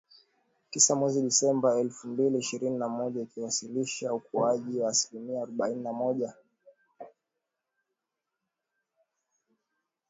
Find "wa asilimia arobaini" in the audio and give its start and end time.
4.79-5.83